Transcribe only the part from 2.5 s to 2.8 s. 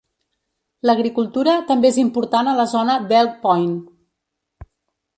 a la